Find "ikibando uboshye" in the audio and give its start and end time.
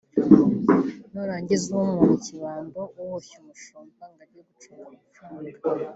2.19-3.35